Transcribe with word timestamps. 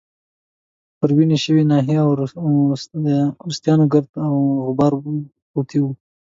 پر 0.97 1.09
وینې 1.17 1.37
شوې 1.43 1.63
ناحیه 1.71 1.99
او 2.05 2.09
وریښتانو 2.13 3.83
يې 3.85 3.89
ګرد 3.93 4.11
او 4.25 4.33
غبار 4.67 4.91
پرېوتی 5.51 5.79
وو. 5.81 5.91